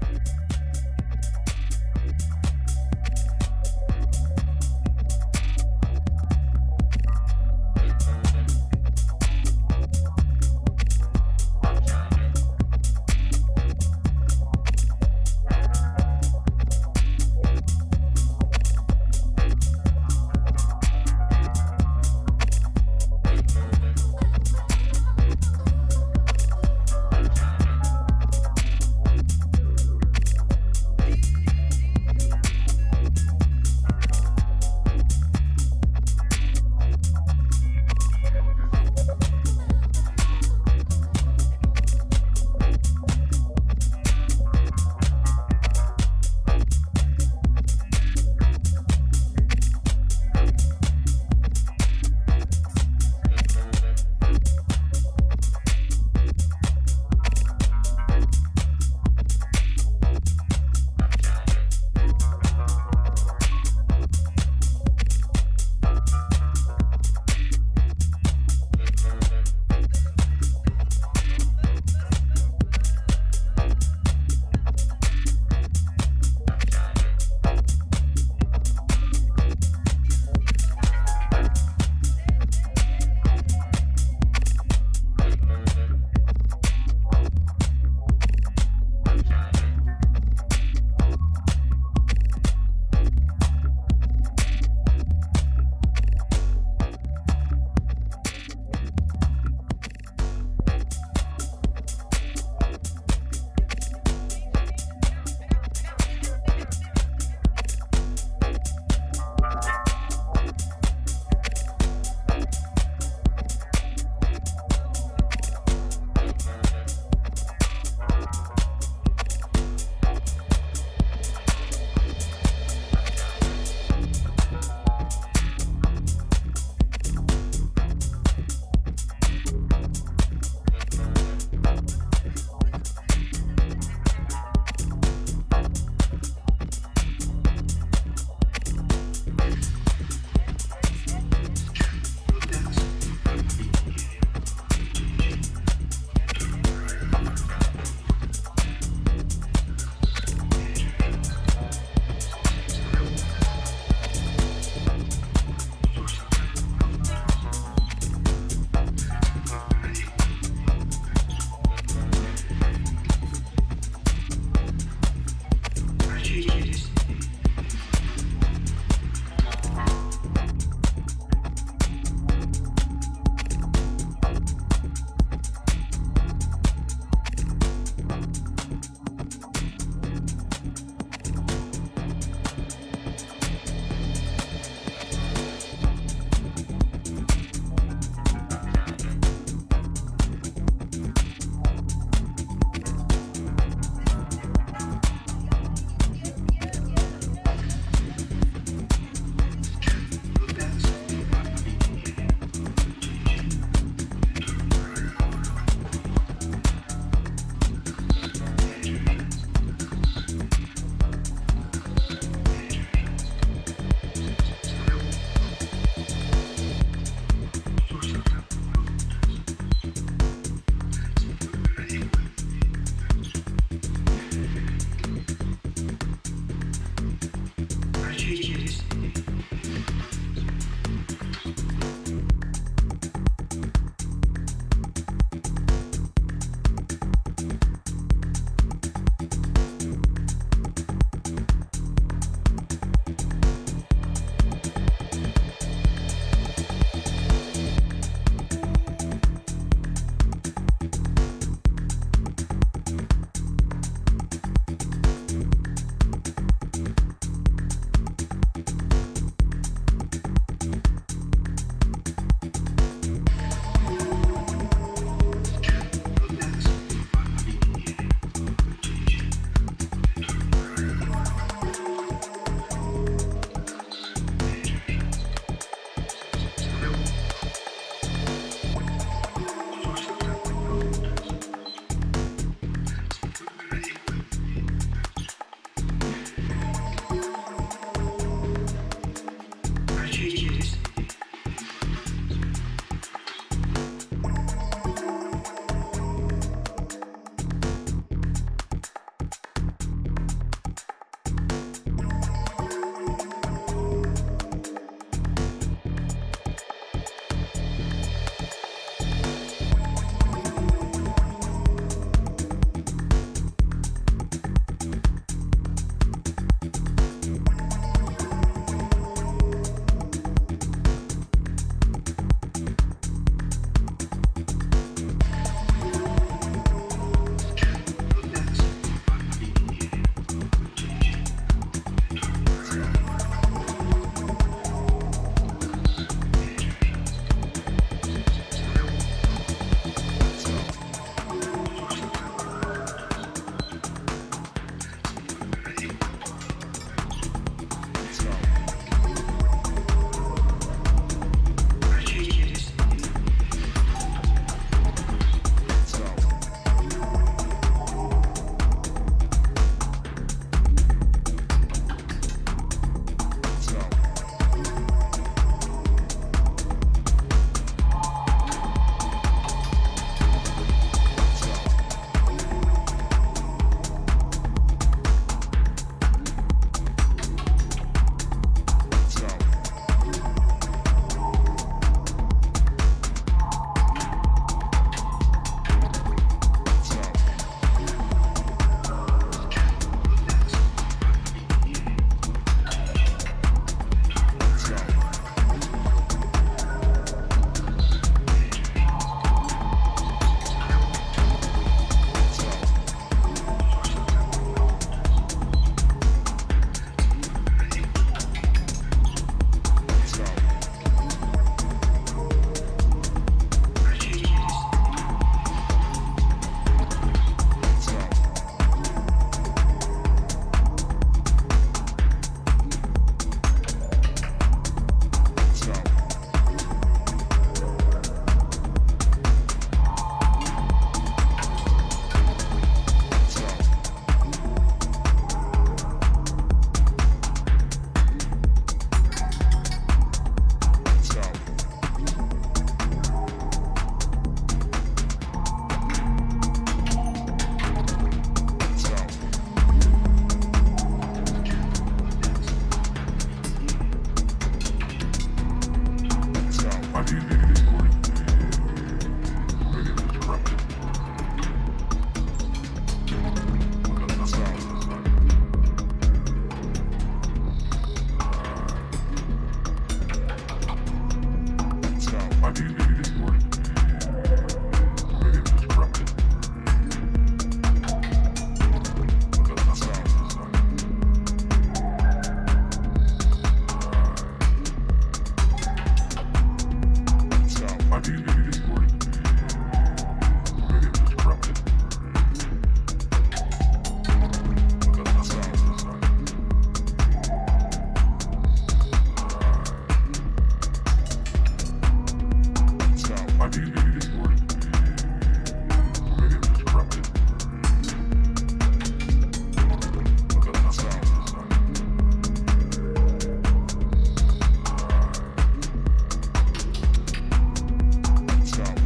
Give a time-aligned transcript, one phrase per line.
[0.00, 0.39] Bye.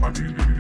[0.04, 0.53] my knees.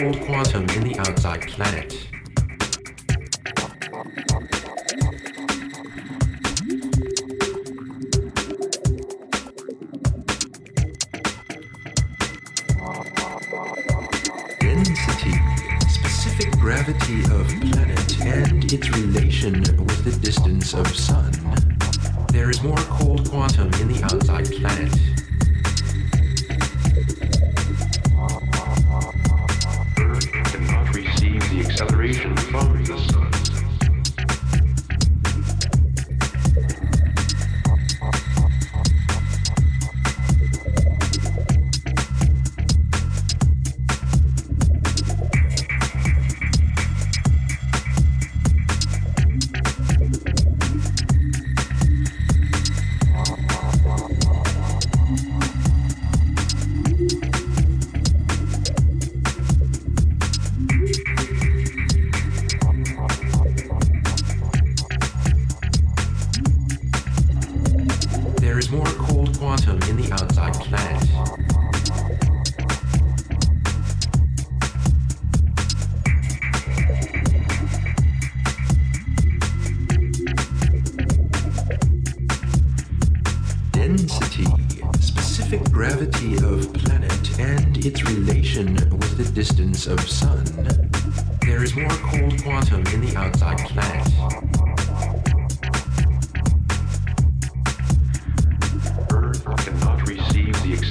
[0.00, 2.06] quantum in the outside planet.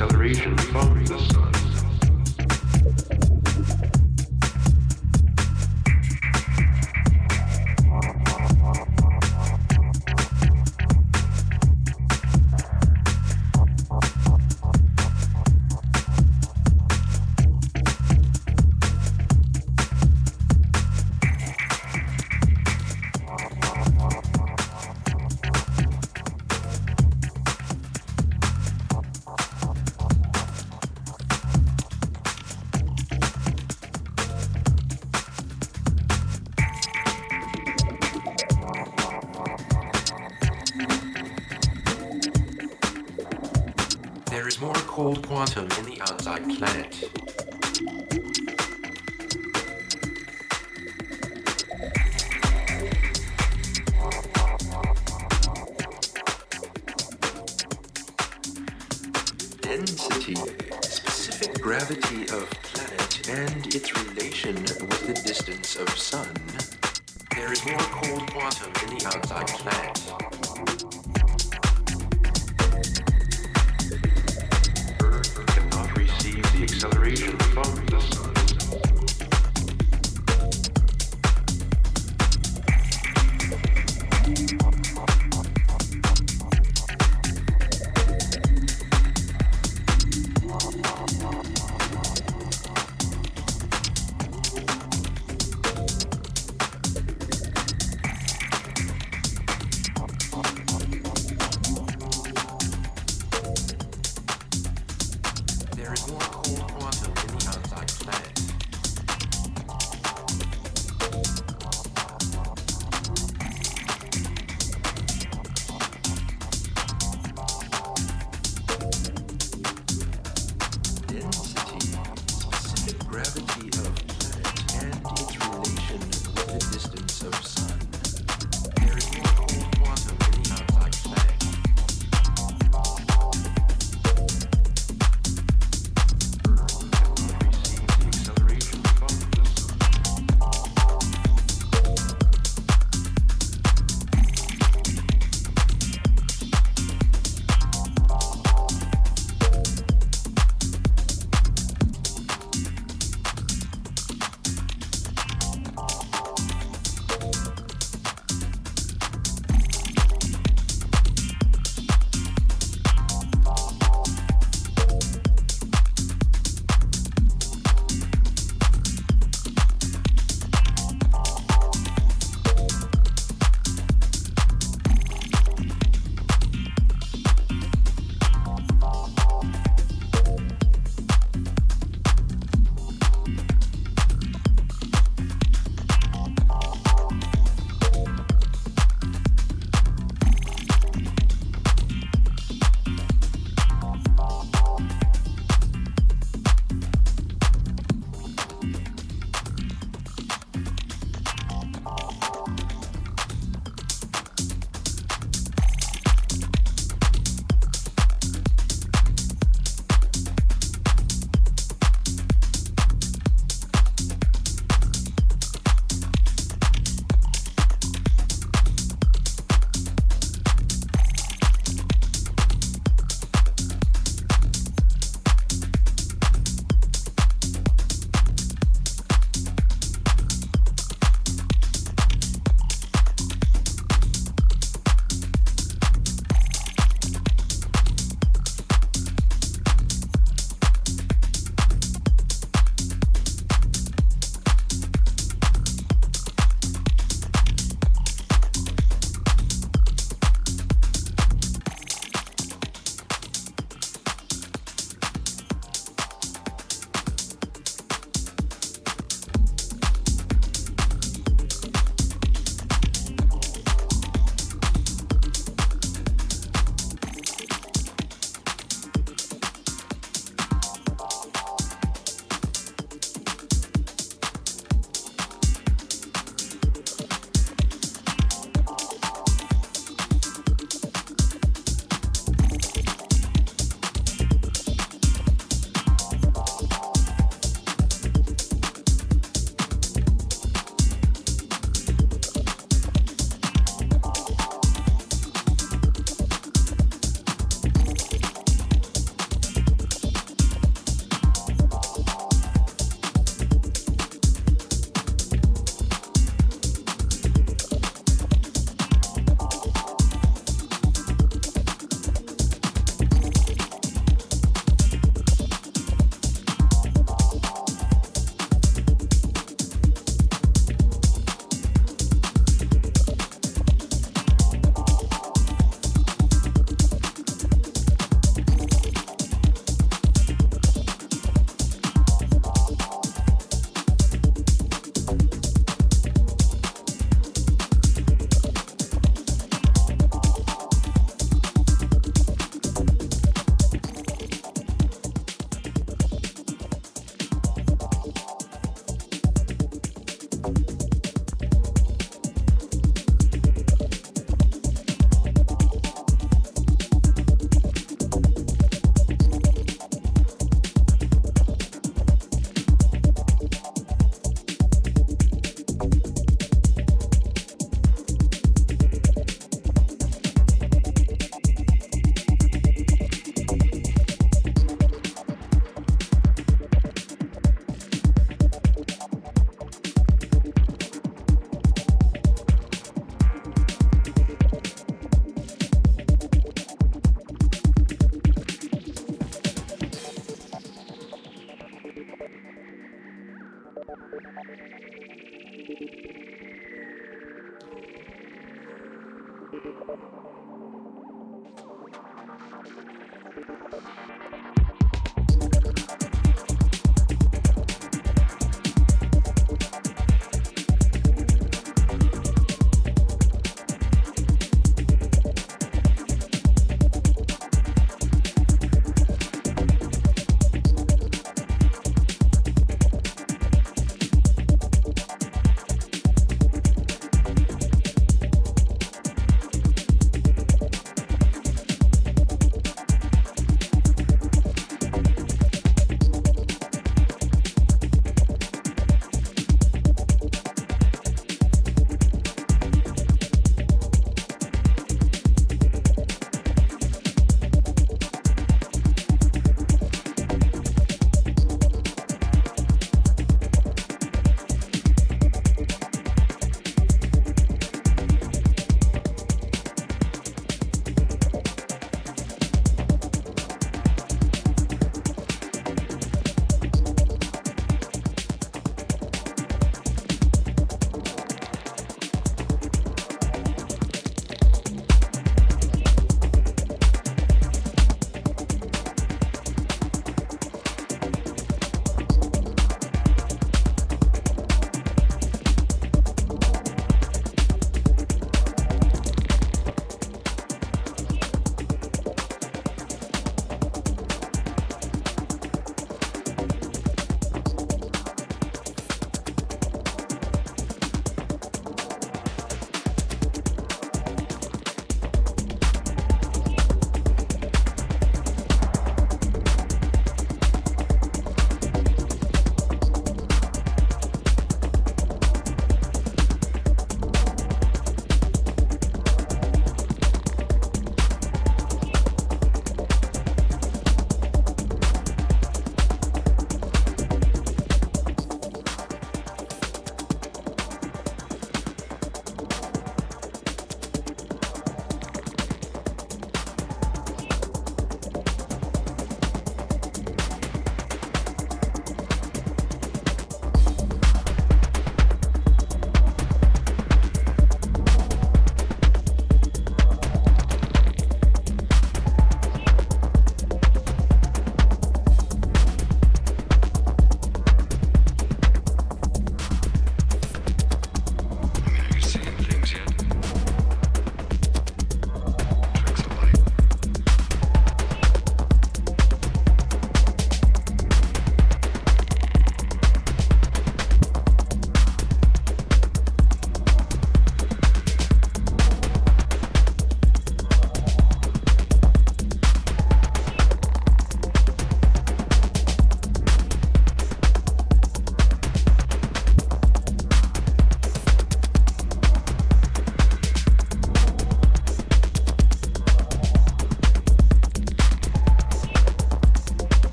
[0.00, 1.47] acceleration from the sun.